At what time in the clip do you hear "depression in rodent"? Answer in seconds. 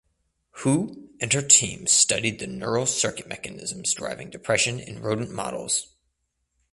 4.31-5.29